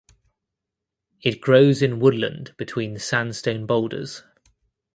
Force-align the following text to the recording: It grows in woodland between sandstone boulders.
It 1.21 1.39
grows 1.41 1.83
in 1.83 1.99
woodland 1.99 2.55
between 2.57 2.97
sandstone 2.97 3.67
boulders. 3.67 4.23